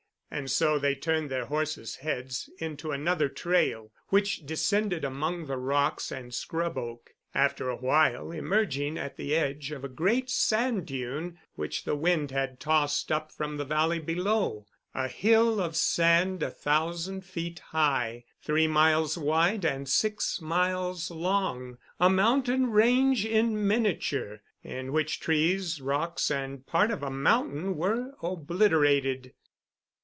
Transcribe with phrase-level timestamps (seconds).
[0.33, 6.09] And so they turned their horses' heads into another trail, which descended among the rocks
[6.09, 11.37] and scrub oak, after a while emerging at the edge of a great sand dune
[11.55, 17.25] which the wind had tossed up from the valley below—a hill of sand a thousand
[17.25, 24.93] feet high, three miles wide and six miles long, a mountain range in miniature, in
[24.93, 29.33] which trees, rocks, and part of a mountain were obliterated.